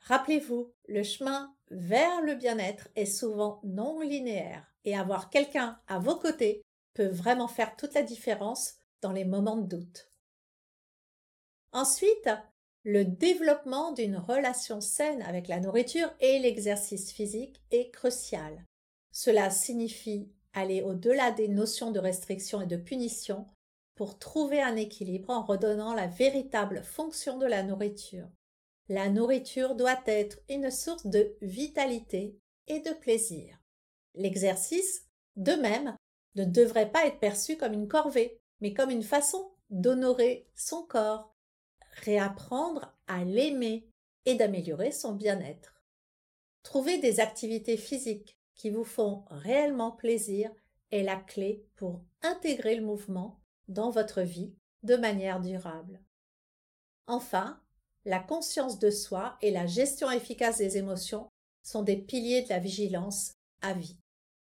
Rappelez-vous, 0.01 0.73
le 0.89 1.03
chemin 1.03 1.55
vers 1.71 2.21
le 2.23 2.35
bien-être 2.35 2.89
est 2.97 3.07
souvent 3.07 3.61
non 3.65 4.01
linéaire 4.01 4.67
et 4.85 4.97
avoir 4.97 5.31
quelqu'un 5.31 5.81
à 5.87 5.99
vos 5.99 6.17
côtés 6.17 6.63
peut 6.93 7.09
vraiment 7.09 7.49
faire 7.49 7.77
toute 7.77 7.95
la 7.95 8.03
différence 8.03 8.75
dans 9.01 9.13
les 9.13 9.25
moments 9.25 9.57
de 9.57 9.77
doute. 9.77 10.11
Ensuite, 11.73 12.29
le 12.85 13.05
développement 13.05 13.93
d'une 13.93 14.17
relation 14.17 14.81
saine 14.81 15.23
avec 15.23 15.47
la 15.49 15.61
nourriture 15.61 16.13
et 16.21 16.39
l'exercice 16.41 17.13
physique 17.13 17.63
est 17.71 17.91
crucial. 17.91 18.65
Cela 19.13 19.51
signifie 19.51 20.29
aller 20.53 20.83
au-delà 20.83 21.31
des 21.31 21.49
notions 21.49 21.93
de 21.93 22.01
restriction 22.01 22.61
et 22.61 22.67
de 22.67 22.77
punition 22.77 23.47
pour 23.95 24.19
trouver 24.19 24.61
un 24.61 24.77
équilibre 24.77 25.31
en 25.31 25.43
redonnant 25.43 25.95
la 25.95 26.09
véritable 26.09 26.83
fonction 26.83 27.39
de 27.39 27.47
la 27.47 27.63
nourriture. 27.63 28.29
La 28.89 29.09
nourriture 29.09 29.77
doit 29.77 30.01
être 30.07 30.39
une 30.49 30.71
source 30.71 31.07
de 31.07 31.37
vitalité 31.41 32.37
et 32.67 32.81
de 32.81 32.91
plaisir. 32.91 33.59
L'exercice, 34.15 35.07
de 35.37 35.53
même, 35.53 35.97
ne 36.35 36.45
devrait 36.45 36.91
pas 36.91 37.07
être 37.07 37.21
perçu 37.21 37.57
comme 37.57 37.75
une 37.75 37.89
corvée, 37.89 38.41
mais 38.61 38.75
comme 38.75 38.91
une 38.91 39.03
façon 39.03 39.53
d'honorer 39.71 40.49
son 40.55 40.83
corps, 40.83 41.32
réapprendre 41.93 42.95
à 43.07 43.25
l'aimer 43.25 43.89
et 44.25 44.35
d'améliorer 44.35 44.93
son 44.93 45.13
bien-être. 45.13 45.83
Trouver 46.63 46.99
des 46.99 47.21
activités 47.21 47.77
physiques 47.77 48.39
qui 48.55 48.71
vous 48.71 48.85
font 48.85 49.25
réellement 49.31 49.91
plaisir 49.91 50.51
est 50.91 51.03
la 51.03 51.17
clé 51.17 51.65
pour 51.77 52.05
intégrer 52.23 52.77
le 52.77 52.85
mouvement 52.85 53.41
dans 53.69 53.91
votre 53.91 54.23
vie 54.23 54.55
de 54.83 54.97
manière 54.97 55.41
durable. 55.41 56.01
Enfin, 57.07 57.61
la 58.05 58.21
conscience 58.21 58.79
de 58.79 58.91
soi 58.91 59.37
et 59.43 59.51
la 59.51 59.67
gestion 59.67 60.11
efficace 60.11 60.59
des 60.59 60.77
émotions 60.77 61.29
sont 61.63 61.83
des 61.83 61.97
piliers 61.97 62.43
de 62.43 62.49
la 62.49 62.59
vigilance 62.59 63.33
à 63.61 63.75
vie. 63.75 63.97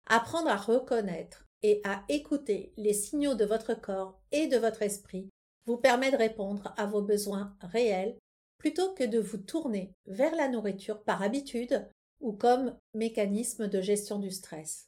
Apprendre 0.06 0.50
à 0.50 0.56
reconnaître 0.56 1.46
et 1.64 1.82
à 1.84 2.04
écouter 2.08 2.72
les 2.78 2.94
signaux 2.94 3.34
de 3.34 3.46
votre 3.46 3.74
corps 3.74 4.20
et 4.32 4.48
de 4.48 4.58
votre 4.58 4.84
esprit 4.84 5.30
vous 5.68 5.78
permet 5.78 6.12
de 6.12 6.18
répondre 6.18 6.74
à 6.78 6.86
vos 6.86 7.02
besoins 7.02 7.56
réels 7.62 8.18
plutôt 8.58 8.94
que 8.94 9.04
de 9.04 9.20
vous 9.20 9.38
tourner 9.38 9.94
vers 10.08 10.34
la 10.36 10.48
nourriture 10.48 11.04
par 11.04 11.22
habitude 11.22 11.88
ou 12.20 12.34
comme 12.34 12.76
mécanisme 12.96 13.68
de 13.68 13.82
gestion 13.82 14.18
du 14.18 14.32
stress. 14.32 14.88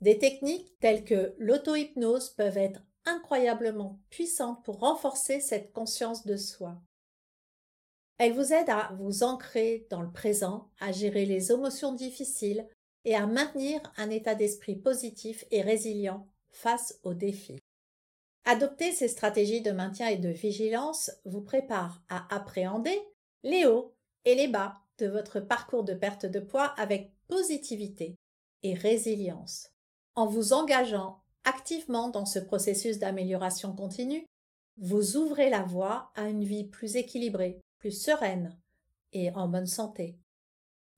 Des 0.00 0.18
techniques 0.18 0.78
telles 0.80 1.04
que 1.04 1.34
l'auto-hypnose 1.38 2.30
peuvent 2.30 2.56
être 2.56 2.80
incroyablement 3.04 4.00
puissantes 4.08 4.64
pour 4.64 4.78
renforcer 4.78 5.40
cette 5.40 5.72
conscience 5.72 6.24
de 6.24 6.36
soi. 6.36 6.80
Elles 8.16 8.32
vous 8.32 8.52
aident 8.52 8.70
à 8.70 8.92
vous 8.98 9.24
ancrer 9.24 9.86
dans 9.90 10.00
le 10.00 10.12
présent, 10.12 10.70
à 10.78 10.92
gérer 10.92 11.26
les 11.26 11.52
émotions 11.52 11.92
difficiles 11.92 12.66
et 13.04 13.14
à 13.14 13.26
maintenir 13.26 13.80
un 13.96 14.08
état 14.08 14.34
d'esprit 14.34 14.76
positif 14.76 15.44
et 15.50 15.60
résilient 15.60 16.28
face 16.50 16.98
aux 17.02 17.14
défis. 17.14 17.63
Adopter 18.46 18.92
ces 18.92 19.08
stratégies 19.08 19.62
de 19.62 19.70
maintien 19.70 20.08
et 20.08 20.16
de 20.16 20.28
vigilance 20.28 21.10
vous 21.24 21.40
prépare 21.40 22.02
à 22.08 22.26
appréhender 22.34 22.98
les 23.42 23.64
hauts 23.64 23.94
et 24.24 24.34
les 24.34 24.48
bas 24.48 24.80
de 24.98 25.06
votre 25.06 25.40
parcours 25.40 25.84
de 25.84 25.94
perte 25.94 26.26
de 26.26 26.40
poids 26.40 26.74
avec 26.76 27.12
positivité 27.26 28.16
et 28.62 28.74
résilience. 28.74 29.70
En 30.14 30.26
vous 30.26 30.52
engageant 30.52 31.22
activement 31.44 32.08
dans 32.08 32.26
ce 32.26 32.38
processus 32.38 32.98
d'amélioration 32.98 33.74
continue, 33.74 34.26
vous 34.76 35.16
ouvrez 35.16 35.50
la 35.50 35.62
voie 35.62 36.10
à 36.14 36.28
une 36.28 36.44
vie 36.44 36.64
plus 36.64 36.96
équilibrée, 36.96 37.60
plus 37.78 37.92
sereine 37.92 38.56
et 39.12 39.30
en 39.32 39.48
bonne 39.48 39.66
santé. 39.66 40.18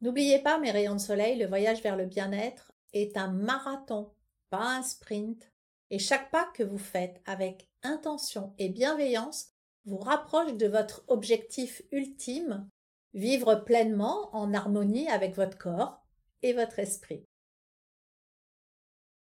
N'oubliez 0.00 0.40
pas, 0.40 0.58
mes 0.58 0.70
rayons 0.70 0.94
de 0.94 1.00
soleil, 1.00 1.38
le 1.38 1.46
voyage 1.46 1.82
vers 1.82 1.96
le 1.96 2.06
bien-être 2.06 2.72
est 2.92 3.16
un 3.16 3.28
marathon, 3.28 4.10
pas 4.50 4.76
un 4.78 4.82
sprint, 4.82 5.50
et 5.90 5.98
chaque 5.98 6.30
pas 6.30 6.48
que 6.54 6.62
vous 6.62 6.78
faites 6.78 7.20
avec 7.26 7.68
intention 7.82 8.54
et 8.58 8.68
bienveillance 8.68 9.52
vous 9.84 9.98
rapproche 9.98 10.54
de 10.54 10.66
votre 10.66 11.04
objectif 11.08 11.82
ultime 11.92 12.68
vivre 13.14 13.54
pleinement 13.54 14.34
en 14.34 14.52
harmonie 14.52 15.08
avec 15.08 15.34
votre 15.34 15.56
corps 15.56 16.04
et 16.42 16.52
votre 16.52 16.78
esprit. 16.78 17.24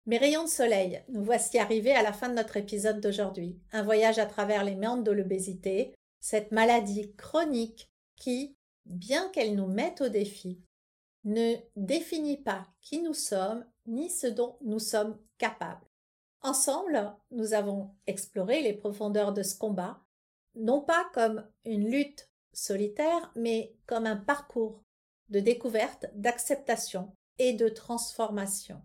Mes 0.06 0.18
rayons 0.18 0.44
de 0.44 0.48
soleil, 0.48 1.02
nous 1.08 1.24
voici 1.24 1.58
arrivés 1.58 1.94
à 1.94 2.02
la 2.02 2.12
fin 2.12 2.28
de 2.28 2.34
notre 2.34 2.56
épisode 2.56 3.00
d'aujourd'hui. 3.00 3.58
Un 3.72 3.82
voyage 3.82 4.18
à 4.18 4.26
travers 4.26 4.64
les 4.64 4.74
méandres 4.74 5.02
de 5.02 5.10
l'obésité, 5.10 5.94
cette 6.20 6.52
maladie 6.52 7.14
chronique 7.16 7.90
qui, 8.16 8.56
bien 8.84 9.28
qu'elle 9.30 9.54
nous 9.54 9.66
mette 9.66 10.02
au 10.02 10.08
défi, 10.08 10.62
ne 11.24 11.54
définit 11.74 12.36
pas 12.36 12.66
qui 12.82 13.00
nous 13.00 13.14
sommes 13.14 13.64
ni 13.86 14.10
ce 14.10 14.26
dont 14.26 14.58
nous 14.60 14.78
sommes 14.78 15.18
capables. 15.38 15.86
Ensemble, 16.44 17.16
nous 17.30 17.54
avons 17.54 17.90
exploré 18.06 18.60
les 18.60 18.74
profondeurs 18.74 19.32
de 19.32 19.42
ce 19.42 19.56
combat, 19.56 20.04
non 20.54 20.82
pas 20.82 21.10
comme 21.14 21.48
une 21.64 21.90
lutte 21.90 22.28
solitaire, 22.52 23.32
mais 23.34 23.74
comme 23.86 24.04
un 24.04 24.18
parcours 24.18 24.82
de 25.30 25.40
découverte, 25.40 26.04
d'acceptation 26.14 27.10
et 27.38 27.54
de 27.54 27.70
transformation. 27.70 28.82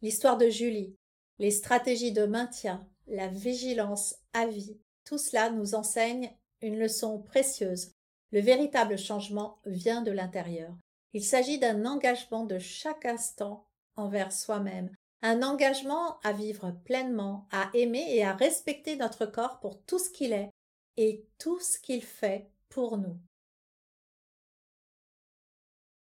L'histoire 0.00 0.38
de 0.38 0.48
Julie, 0.48 0.94
les 1.40 1.50
stratégies 1.50 2.12
de 2.12 2.24
maintien, 2.24 2.88
la 3.08 3.26
vigilance 3.26 4.14
à 4.32 4.46
vie, 4.46 4.78
tout 5.04 5.18
cela 5.18 5.50
nous 5.50 5.74
enseigne 5.74 6.32
une 6.62 6.78
leçon 6.78 7.20
précieuse. 7.20 7.90
Le 8.30 8.40
véritable 8.40 8.96
changement 8.96 9.58
vient 9.66 10.02
de 10.02 10.12
l'intérieur. 10.12 10.72
Il 11.14 11.24
s'agit 11.24 11.58
d'un 11.58 11.84
engagement 11.84 12.44
de 12.44 12.60
chaque 12.60 13.06
instant 13.06 13.66
envers 13.96 14.32
soi-même, 14.32 14.92
un 15.22 15.42
engagement 15.42 16.18
à 16.20 16.32
vivre 16.32 16.72
pleinement, 16.84 17.46
à 17.50 17.70
aimer 17.74 18.06
et 18.08 18.24
à 18.24 18.34
respecter 18.34 18.96
notre 18.96 19.26
corps 19.26 19.58
pour 19.60 19.82
tout 19.82 19.98
ce 19.98 20.10
qu'il 20.10 20.32
est, 20.32 20.50
et 20.96 21.24
tout 21.38 21.60
ce 21.60 21.78
qu'il 21.78 22.02
fait 22.02 22.50
pour 22.68 22.98
nous. 22.98 23.18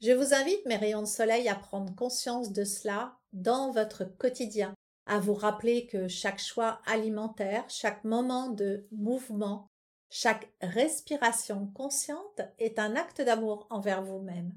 Je 0.01 0.13
vous 0.13 0.35
invite, 0.35 0.65
mes 0.67 0.77
rayons 0.77 1.03
de 1.03 1.07
soleil, 1.07 1.49
à 1.49 1.57
prendre 1.57 1.95
conscience 1.95 2.53
de 2.53 2.65
cela 2.65 3.19
dans 3.33 3.73
votre 3.73 4.05
quotidien, 4.05 4.75
à 5.07 5.19
vous 5.19 5.35
rappeler 5.35 5.87
que 5.87 6.07
chaque 6.07 6.39
choix 6.39 6.81
alimentaire, 6.87 7.65
chaque 7.69 8.05
moment 8.05 8.49
de 8.49 8.87
mouvement, 8.93 9.67
chaque 10.11 10.53
respiration 10.61 11.67
consciente 11.75 12.41
est 12.59 12.79
un 12.79 12.95
acte 12.95 13.21
d'amour 13.21 13.67
envers 13.71 14.03
vous-même. 14.03 14.53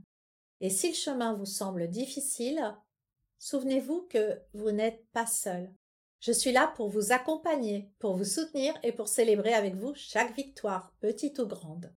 Et 0.61 0.69
si 0.69 0.89
le 0.89 0.95
chemin 0.95 1.33
vous 1.33 1.45
semble 1.45 1.89
difficile, 1.89 2.75
souvenez-vous 3.39 4.07
que 4.09 4.39
vous 4.53 4.71
n'êtes 4.71 5.03
pas 5.11 5.25
seul. 5.25 5.73
Je 6.19 6.31
suis 6.31 6.51
là 6.51 6.71
pour 6.75 6.89
vous 6.89 7.11
accompagner, 7.11 7.89
pour 7.97 8.15
vous 8.15 8.25
soutenir 8.25 8.73
et 8.83 8.91
pour 8.91 9.07
célébrer 9.07 9.53
avec 9.53 9.75
vous 9.75 9.93
chaque 9.95 10.35
victoire, 10.35 10.93
petite 10.99 11.39
ou 11.39 11.47
grande. 11.47 11.93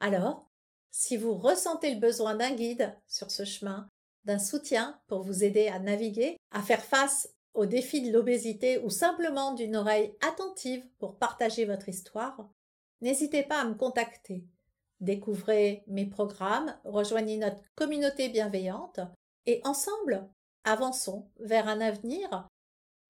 Alors, 0.00 0.48
si 0.90 1.16
vous 1.16 1.34
ressentez 1.34 1.92
le 1.92 2.00
besoin 2.00 2.36
d'un 2.36 2.52
guide 2.52 2.96
sur 3.08 3.32
ce 3.32 3.44
chemin, 3.44 3.88
d'un 4.24 4.38
soutien 4.38 5.00
pour 5.08 5.22
vous 5.22 5.42
aider 5.42 5.66
à 5.66 5.80
naviguer, 5.80 6.36
à 6.52 6.62
faire 6.62 6.84
face 6.84 7.28
aux 7.52 7.66
défis 7.66 8.02
de 8.02 8.12
l'obésité 8.12 8.78
ou 8.78 8.90
simplement 8.90 9.54
d'une 9.54 9.76
oreille 9.76 10.14
attentive 10.20 10.86
pour 10.98 11.18
partager 11.18 11.64
votre 11.64 11.88
histoire, 11.88 12.48
n'hésitez 13.00 13.42
pas 13.42 13.60
à 13.60 13.64
me 13.64 13.74
contacter. 13.74 14.44
Découvrez 15.00 15.82
mes 15.88 16.06
programmes, 16.06 16.78
rejoignez 16.84 17.38
notre 17.38 17.60
communauté 17.74 18.28
bienveillante 18.28 19.00
et 19.46 19.60
ensemble, 19.64 20.28
avançons 20.64 21.28
vers 21.40 21.68
un 21.68 21.80
avenir 21.80 22.48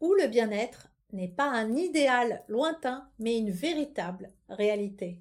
où 0.00 0.12
le 0.14 0.26
bien-être 0.26 0.88
n'est 1.12 1.28
pas 1.28 1.48
un 1.48 1.74
idéal 1.76 2.44
lointain, 2.48 3.08
mais 3.18 3.38
une 3.38 3.50
véritable 3.50 4.32
réalité. 4.48 5.20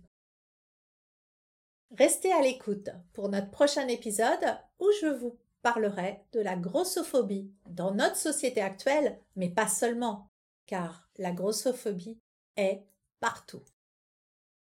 Restez 1.98 2.32
à 2.34 2.42
l'écoute 2.42 2.90
pour 3.14 3.30
notre 3.30 3.52
prochain 3.52 3.88
épisode 3.88 4.58
où 4.80 4.88
je 5.02 5.08
vous 5.08 5.38
parlerai 5.62 6.24
de 6.34 6.40
la 6.40 6.56
grossophobie 6.56 7.52
dans 7.70 7.94
notre 7.94 8.18
société 8.18 8.62
actuelle, 8.62 9.20
mais 9.36 9.50
pas 9.50 9.68
seulement, 9.68 10.28
car 10.66 11.08
la 11.18 11.32
grossophobie 11.32 12.20
est 12.58 12.84
partout. 13.20 13.64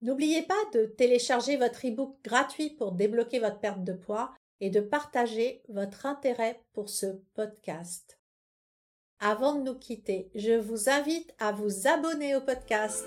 N'oubliez 0.03 0.43
pas 0.43 0.63
de 0.75 0.87
télécharger 0.87 1.57
votre 1.57 1.87
e-book 1.87 2.19
gratuit 2.23 2.71
pour 2.71 2.93
débloquer 2.93 3.39
votre 3.39 3.61
perte 3.61 3.85
de 3.85 3.95
poids 3.95 4.35
et 4.65 4.71
de 4.71 4.81
partager 4.81 5.63
votre 5.69 6.07
intérêt 6.07 6.59
pour 6.73 6.89
ce 6.89 7.05
podcast. 7.35 8.19
Avant 9.21 9.57
de 9.57 9.61
nous 9.63 9.79
quitter, 9.79 10.31
je 10.35 10.53
vous 10.59 10.89
invite 10.89 11.35
à 11.39 11.53
vous 11.53 11.87
abonner 11.87 12.35
au 12.35 12.41
podcast 12.41 13.05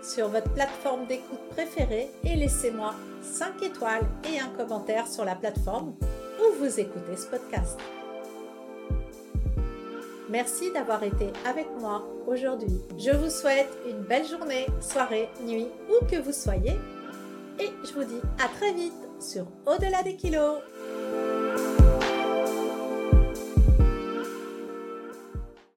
sur 0.00 0.28
votre 0.28 0.54
plateforme 0.54 1.08
d'écoute 1.08 1.40
préférée 1.50 2.08
et 2.22 2.36
laissez-moi 2.36 2.94
5 3.20 3.64
étoiles 3.64 4.06
et 4.32 4.38
un 4.38 4.50
commentaire 4.50 5.08
sur 5.08 5.24
la 5.24 5.34
plateforme 5.34 5.96
où 6.38 6.58
vous 6.60 6.78
écoutez 6.78 7.16
ce 7.16 7.26
podcast. 7.26 7.76
Merci 10.30 10.70
d'avoir 10.72 11.02
été 11.02 11.32
avec 11.44 11.66
moi 11.80 12.06
aujourd'hui. 12.28 12.80
Je 12.96 13.10
vous 13.10 13.30
souhaite 13.30 13.76
une 13.88 14.02
belle 14.04 14.28
journée, 14.28 14.66
soirée, 14.80 15.28
nuit, 15.44 15.66
où 15.90 16.06
que 16.06 16.22
vous 16.22 16.32
soyez. 16.32 16.78
Et 17.58 17.70
je 17.84 17.92
vous 17.92 18.04
dis 18.04 18.20
à 18.38 18.46
très 18.46 18.72
vite 18.72 18.92
sur 19.18 19.48
Au-delà 19.66 20.04
des 20.04 20.14
kilos. 20.14 20.60